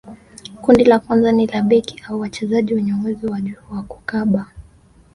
kundi 0.61 0.83
la 0.83 0.99
kwanza 0.99 1.31
ni 1.31 1.47
la 1.47 1.61
beki 1.61 2.03
au 2.09 2.19
wachezaji 2.19 2.73
wenye 2.73 2.93
uwezo 2.93 3.27
wa 3.27 3.41
juu 3.41 3.55
wa 3.71 3.81
kukaba 3.83 4.47